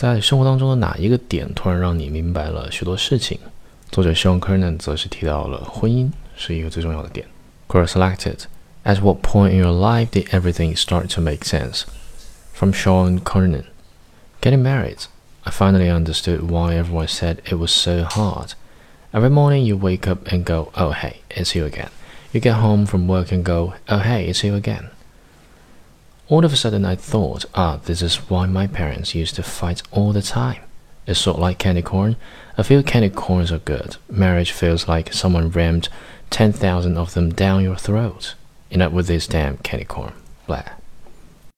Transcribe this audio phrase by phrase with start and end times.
[0.00, 3.38] 在生活当中的哪一个点突然让你明白了许多事情？
[3.90, 7.26] 作者 Sean Kernan 则是提到了婚姻是一个最重要的点。
[7.68, 8.44] Quora selected.
[8.82, 11.82] At what point in your life did everything start to make sense?
[12.54, 13.64] From Sean Kernan.
[14.40, 15.00] Getting married.
[15.44, 18.54] I finally understood why everyone said it was so hard.
[19.12, 21.90] Every morning you wake up and go, oh hey, it's you again.
[22.32, 24.88] You get home from work and go, oh hey, it's you again.
[26.30, 29.82] All of a sudden I thought, ah, this is why my parents used to fight
[29.90, 30.62] all the time.
[31.04, 32.14] It's sort of like candy corn.
[32.56, 33.96] A few candy corns are good.
[34.08, 35.88] Marriage feels like someone rammed
[36.30, 38.36] 10,000 of them down your throat.
[38.70, 40.12] Enough with this damn candy corn.
[40.46, 40.62] Blah.